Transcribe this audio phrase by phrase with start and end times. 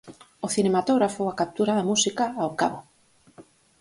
[0.45, 2.79] O cinematógrafo á captura da música, ao cabo.